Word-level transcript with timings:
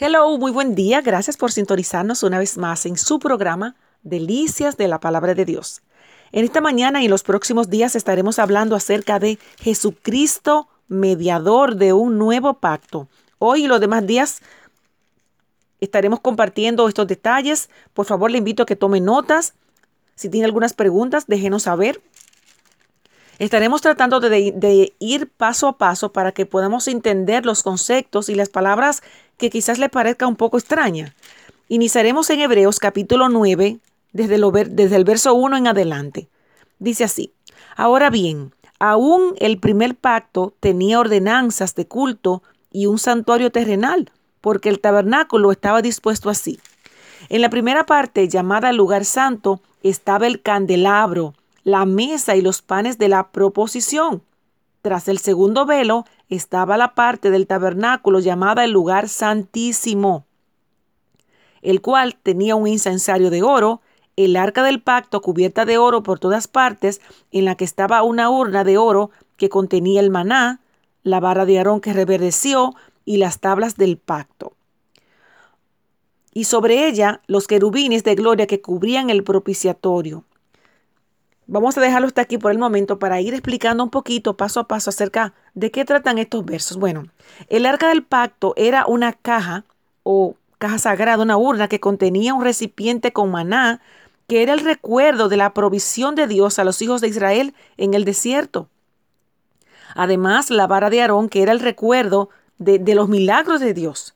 Hello, 0.00 0.38
muy 0.38 0.52
buen 0.52 0.76
día. 0.76 1.00
Gracias 1.00 1.36
por 1.36 1.50
sintonizarnos 1.50 2.22
una 2.22 2.38
vez 2.38 2.56
más 2.56 2.86
en 2.86 2.96
su 2.96 3.18
programa 3.18 3.74
Delicias 4.04 4.76
de 4.76 4.86
la 4.86 5.00
Palabra 5.00 5.34
de 5.34 5.44
Dios. 5.44 5.82
En 6.30 6.44
esta 6.44 6.60
mañana 6.60 7.02
y 7.02 7.06
en 7.06 7.10
los 7.10 7.24
próximos 7.24 7.68
días 7.68 7.96
estaremos 7.96 8.38
hablando 8.38 8.76
acerca 8.76 9.18
de 9.18 9.40
Jesucristo, 9.58 10.68
mediador 10.86 11.74
de 11.74 11.94
un 11.94 12.16
nuevo 12.16 12.60
pacto. 12.60 13.08
Hoy 13.40 13.64
y 13.64 13.66
los 13.66 13.80
demás 13.80 14.06
días 14.06 14.40
estaremos 15.80 16.20
compartiendo 16.20 16.86
estos 16.86 17.08
detalles. 17.08 17.68
Por 17.92 18.06
favor, 18.06 18.30
le 18.30 18.38
invito 18.38 18.62
a 18.62 18.66
que 18.66 18.76
tome 18.76 19.00
notas. 19.00 19.54
Si 20.14 20.28
tiene 20.28 20.44
algunas 20.44 20.74
preguntas, 20.74 21.26
déjenos 21.26 21.64
saber. 21.64 22.00
Estaremos 23.38 23.80
tratando 23.82 24.18
de, 24.18 24.92
ir 24.98 25.28
paso 25.28 25.68
a 25.68 25.78
paso 25.78 26.12
para 26.12 26.32
que 26.32 26.44
podamos 26.44 26.88
entender 26.88 27.46
los 27.46 27.62
conceptos 27.62 28.28
y 28.28 28.34
las 28.34 28.48
palabras 28.48 29.02
que 29.36 29.48
quizás 29.48 29.78
le 29.78 29.88
parezca 29.88 30.26
un 30.26 30.34
poco 30.34 30.58
extraña. 30.58 31.14
Iniciaremos 31.68 32.28
en 32.30 32.40
Hebreos 32.40 32.80
capítulo 32.80 33.28
9, 33.28 33.78
desde, 34.12 34.38
lo, 34.38 34.50
desde 34.50 34.96
el 34.96 35.04
verso 35.04 35.34
1 35.34 35.56
en 35.56 35.66
adelante. 35.68 36.28
Dice 36.80 37.04
así, 37.04 37.32
ahora 37.76 38.10
bien, 38.10 38.52
aún 38.80 39.34
el 39.38 39.58
primer 39.58 39.94
pacto 39.94 40.54
tenía 40.58 40.98
ordenanzas 40.98 41.76
de 41.76 41.86
culto 41.86 42.42
y 42.72 42.86
un 42.86 42.98
santuario 42.98 43.52
terrenal, 43.52 44.10
porque 44.40 44.68
el 44.68 44.80
tabernáculo 44.80 45.52
estaba 45.52 45.80
dispuesto 45.80 46.28
así. 46.28 46.58
En 47.28 47.40
la 47.40 47.50
primera 47.50 47.86
parte, 47.86 48.28
llamada 48.28 48.72
lugar 48.72 49.04
santo, 49.04 49.60
estaba 49.84 50.26
el 50.26 50.42
candelabro, 50.42 51.34
la 51.68 51.84
mesa 51.84 52.34
y 52.34 52.40
los 52.40 52.62
panes 52.62 52.96
de 52.96 53.08
la 53.08 53.30
proposición. 53.30 54.22
Tras 54.80 55.06
el 55.06 55.18
segundo 55.18 55.66
velo 55.66 56.06
estaba 56.30 56.78
la 56.78 56.94
parte 56.94 57.30
del 57.30 57.46
tabernáculo 57.46 58.20
llamada 58.20 58.64
el 58.64 58.70
lugar 58.70 59.10
santísimo, 59.10 60.24
el 61.60 61.82
cual 61.82 62.16
tenía 62.22 62.54
un 62.54 62.66
incensario 62.66 63.28
de 63.28 63.42
oro, 63.42 63.82
el 64.16 64.36
arca 64.36 64.62
del 64.62 64.80
pacto 64.80 65.20
cubierta 65.20 65.66
de 65.66 65.76
oro 65.76 66.02
por 66.02 66.18
todas 66.18 66.48
partes, 66.48 67.02
en 67.32 67.44
la 67.44 67.54
que 67.54 67.64
estaba 67.64 68.02
una 68.02 68.30
urna 68.30 68.64
de 68.64 68.78
oro 68.78 69.10
que 69.36 69.50
contenía 69.50 70.00
el 70.00 70.08
maná, 70.08 70.60
la 71.02 71.20
vara 71.20 71.44
de 71.44 71.58
Aarón 71.58 71.82
que 71.82 71.92
reverdeció 71.92 72.74
y 73.04 73.18
las 73.18 73.40
tablas 73.40 73.76
del 73.76 73.98
pacto. 73.98 74.54
Y 76.32 76.44
sobre 76.44 76.86
ella 76.86 77.20
los 77.26 77.46
querubines 77.46 78.04
de 78.04 78.14
gloria 78.14 78.46
que 78.46 78.62
cubrían 78.62 79.10
el 79.10 79.22
propiciatorio. 79.22 80.24
Vamos 81.50 81.78
a 81.78 81.80
dejarlo 81.80 82.06
hasta 82.06 82.20
aquí 82.20 82.36
por 82.36 82.52
el 82.52 82.58
momento 82.58 82.98
para 82.98 83.22
ir 83.22 83.32
explicando 83.32 83.82
un 83.82 83.88
poquito 83.88 84.36
paso 84.36 84.60
a 84.60 84.68
paso 84.68 84.90
acerca 84.90 85.32
de 85.54 85.70
qué 85.70 85.86
tratan 85.86 86.18
estos 86.18 86.44
versos. 86.44 86.76
Bueno, 86.76 87.06
el 87.48 87.64
arca 87.64 87.88
del 87.88 88.04
pacto 88.04 88.52
era 88.58 88.84
una 88.84 89.14
caja 89.14 89.64
o 90.02 90.36
caja 90.58 90.76
sagrada, 90.76 91.22
una 91.22 91.38
urna 91.38 91.66
que 91.66 91.80
contenía 91.80 92.34
un 92.34 92.44
recipiente 92.44 93.14
con 93.14 93.30
maná, 93.30 93.80
que 94.26 94.42
era 94.42 94.52
el 94.52 94.60
recuerdo 94.60 95.30
de 95.30 95.38
la 95.38 95.54
provisión 95.54 96.14
de 96.14 96.26
Dios 96.26 96.58
a 96.58 96.64
los 96.64 96.82
hijos 96.82 97.00
de 97.00 97.08
Israel 97.08 97.54
en 97.78 97.94
el 97.94 98.04
desierto. 98.04 98.68
Además, 99.94 100.50
la 100.50 100.66
vara 100.66 100.90
de 100.90 101.00
Aarón, 101.00 101.30
que 101.30 101.40
era 101.40 101.52
el 101.52 101.60
recuerdo 101.60 102.28
de, 102.58 102.78
de 102.78 102.94
los 102.94 103.08
milagros 103.08 103.60
de 103.60 103.72
Dios 103.72 104.14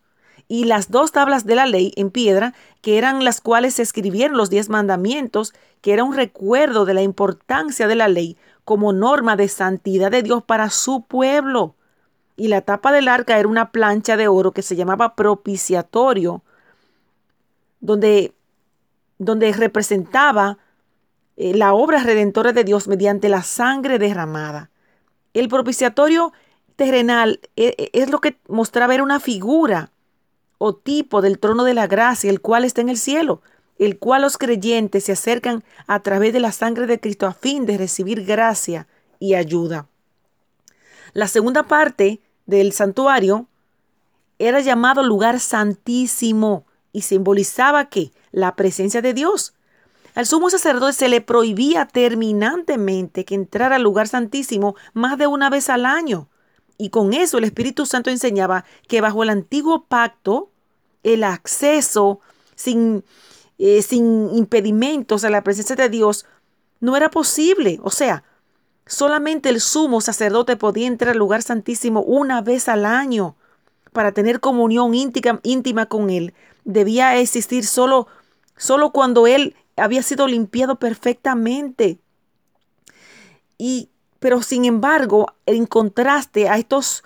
y 0.49 0.65
las 0.65 0.91
dos 0.91 1.13
tablas 1.13 1.47
de 1.47 1.55
la 1.55 1.65
ley 1.65 1.95
en 1.97 2.11
piedra, 2.11 2.53
que 2.83 2.99
eran 2.99 3.25
las 3.25 3.41
cuales 3.41 3.75
se 3.75 3.83
escribieron 3.83 4.37
los 4.37 4.51
diez 4.51 4.69
mandamientos, 4.69 5.55
que 5.81 5.93
era 5.93 6.05
un 6.05 6.15
recuerdo 6.15 6.85
de 6.85 6.95
la 6.95 7.03
importancia 7.03 7.87
de 7.87 7.95
la 7.95 8.09
ley 8.09 8.37
como 8.65 8.93
norma 8.93 9.37
de 9.37 9.49
santidad 9.49 10.11
de 10.11 10.23
Dios 10.23 10.43
para 10.43 10.69
su 10.69 11.05
pueblo. 11.05 11.77
Y 12.37 12.49
la 12.49 12.61
tapa 12.61 12.93
del 12.93 13.09
arca 13.09 13.39
era 13.39 13.49
una 13.49 13.71
plancha 13.71 14.17
de 14.17 14.27
oro 14.27 14.53
que 14.53 14.63
se 14.63 14.75
llamaba 14.75 15.15
propiciatorio, 15.15 16.43
donde, 17.81 18.35
donde 19.19 19.53
representaba 19.53 20.59
eh, 21.37 21.55
la 21.55 21.75
obra 21.75 22.03
redentora 22.03 22.53
de 22.53 22.65
Dios 22.65 22.89
mediante 22.89 23.29
la 23.29 23.43
sangre 23.43 24.01
derramada. 24.01 24.71
El 25.35 25.49
propiciatorio 25.49 26.33
terrenal 26.75 27.41
eh, 27.55 27.75
eh, 27.79 27.91
es 27.93 28.11
lo 28.11 28.21
que 28.21 28.41
mostraba, 28.49 28.95
era 28.95 29.05
una 29.05 29.21
figura 29.21 29.92
o 30.65 30.77
tipo 30.77 31.23
del 31.23 31.41
trono 31.41 31.65
de 31.65 31.75
la 31.75 31.89
gracia, 31.89 32.31
el 32.31 32.41
cual 32.41 32.65
está 32.65 32.81
en 32.83 32.89
el 32.89 32.97
cielo, 32.97 33.43
el 33.81 33.99
cual 33.99 34.23
los 34.23 34.39
creyentes 34.39 35.03
se 35.03 35.11
acercan 35.11 35.65
a 35.89 36.05
través 36.05 36.33
de 36.33 36.39
la 36.39 36.53
sangre 36.53 36.87
de 36.87 37.01
Cristo 37.01 37.27
a 37.27 37.33
fin 37.33 37.67
de 37.67 37.77
recibir 37.77 38.25
gracia 38.25 38.87
y 39.19 39.35
ayuda. 39.35 39.89
La 41.15 41.27
segunda 41.27 41.65
parte 41.65 42.21
del 42.47 42.71
santuario 42.73 43.49
era 44.39 44.61
llamado 44.61 45.03
lugar 45.03 45.41
santísimo 45.41 46.65
y 46.93 47.03
simbolizaba 47.03 47.89
que 47.89 48.13
la 48.31 48.55
presencia 48.55 49.03
de 49.03 49.15
Dios. 49.15 49.55
Al 50.15 50.27
sumo 50.27 50.49
sacerdote 50.49 50.93
se 50.93 51.09
le 51.09 51.23
prohibía 51.23 51.87
terminantemente 51.87 53.25
que 53.25 53.35
entrara 53.35 53.75
al 53.75 53.83
lugar 53.83 54.07
santísimo 54.07 54.77
más 54.93 55.19
de 55.19 55.27
una 55.27 55.51
vez 55.51 55.69
al 55.69 55.87
año. 55.87 56.29
Y 56.79 56.91
con 56.91 57.15
eso 57.15 57.39
el 57.39 57.45
Espíritu 57.45 57.85
Santo 57.85 58.11
enseñaba 58.11 58.65
que 58.87 59.01
bajo 59.01 59.25
el 59.25 59.31
antiguo 59.31 59.87
pacto 59.87 60.52
el 61.03 61.25
acceso 61.25 62.21
sin, 62.55 63.05
eh, 63.59 63.83
sin 63.83 64.35
impedimentos 64.35 65.25
a 65.25 65.31
la 65.31 65.43
presencia 65.43 65.77
de 65.77 65.89
Dios 65.89 66.27
no 66.81 66.97
era 66.97 67.11
posible. 67.11 67.79
O 67.83 67.91
sea, 67.91 68.25
solamente 68.87 69.49
el 69.49 69.61
sumo 69.61 70.01
sacerdote 70.01 70.57
podía 70.57 70.87
entrar 70.87 71.13
al 71.13 71.19
lugar 71.19 71.43
santísimo 71.43 72.03
una 72.03 72.43
vez 72.43 72.69
al 72.69 72.85
año 72.85 73.37
para 73.93 74.13
tener 74.13 74.41
comunión 74.41 74.95
íntima, 74.95 75.41
íntima 75.43 75.87
con 75.87 76.11
él. 76.11 76.35
Debía 76.65 77.19
existir 77.19 77.67
solo, 77.67 78.07
solo 78.57 78.91
cuando 78.91 79.27
él 79.27 79.55
había 79.77 80.03
sido 80.03 80.27
limpiado 80.27 80.77
perfectamente. 80.77 81.99
Y, 83.59 83.91
pero 84.19 84.43
sin 84.43 84.65
embargo, 84.65 85.35
en 85.47 85.67
contraste 85.67 86.49
a 86.49 86.59
estos 86.59 87.05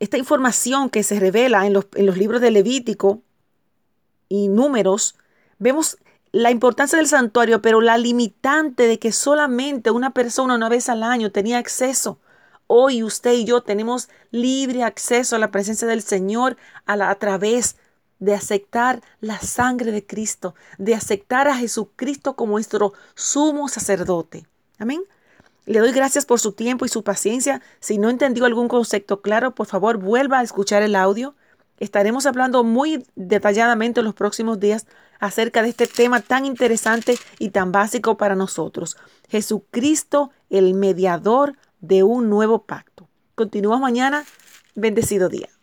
esta 0.00 0.18
información 0.18 0.90
que 0.90 1.02
se 1.02 1.18
revela 1.20 1.66
en 1.66 1.72
los, 1.72 1.86
en 1.94 2.06
los 2.06 2.16
libros 2.16 2.40
de 2.40 2.50
Levítico 2.50 3.22
y 4.28 4.48
números, 4.48 5.16
vemos 5.58 5.98
la 6.32 6.50
importancia 6.50 6.98
del 6.98 7.06
santuario, 7.06 7.62
pero 7.62 7.80
la 7.80 7.96
limitante 7.96 8.86
de 8.86 8.98
que 8.98 9.12
solamente 9.12 9.90
una 9.90 10.10
persona 10.10 10.54
una 10.54 10.68
vez 10.68 10.88
al 10.88 11.02
año 11.02 11.32
tenía 11.32 11.58
acceso. 11.58 12.18
Hoy 12.66 13.02
usted 13.02 13.32
y 13.32 13.44
yo 13.44 13.62
tenemos 13.62 14.08
libre 14.30 14.82
acceso 14.82 15.36
a 15.36 15.38
la 15.38 15.50
presencia 15.50 15.86
del 15.86 16.02
Señor 16.02 16.56
a, 16.84 16.94
a 17.10 17.14
través 17.14 17.76
de 18.18 18.34
aceptar 18.34 19.02
la 19.20 19.38
sangre 19.40 19.92
de 19.92 20.04
Cristo, 20.04 20.54
de 20.78 20.94
aceptar 20.94 21.48
a 21.48 21.56
Jesucristo 21.56 22.34
como 22.34 22.52
nuestro 22.52 22.92
sumo 23.14 23.68
sacerdote. 23.68 24.46
Amén. 24.78 25.02
Le 25.66 25.80
doy 25.80 25.90
gracias 25.92 26.24
por 26.24 26.38
su 26.38 26.52
tiempo 26.52 26.86
y 26.86 26.88
su 26.88 27.02
paciencia. 27.02 27.60
Si 27.80 27.98
no 27.98 28.08
entendió 28.08 28.44
algún 28.44 28.68
concepto 28.68 29.20
claro, 29.20 29.54
por 29.54 29.66
favor 29.66 29.98
vuelva 29.98 30.38
a 30.38 30.42
escuchar 30.42 30.82
el 30.82 30.94
audio. 30.94 31.34
Estaremos 31.78 32.24
hablando 32.24 32.62
muy 32.64 33.04
detalladamente 33.16 34.00
en 34.00 34.06
los 34.06 34.14
próximos 34.14 34.60
días 34.60 34.86
acerca 35.18 35.62
de 35.62 35.70
este 35.70 35.86
tema 35.88 36.20
tan 36.20 36.46
interesante 36.46 37.18
y 37.38 37.50
tan 37.50 37.72
básico 37.72 38.16
para 38.16 38.36
nosotros. 38.36 38.96
Jesucristo, 39.28 40.30
el 40.50 40.74
mediador 40.74 41.56
de 41.80 42.04
un 42.04 42.30
nuevo 42.30 42.62
pacto. 42.62 43.08
Continuamos 43.34 43.80
mañana. 43.80 44.24
Bendecido 44.76 45.28
día. 45.28 45.55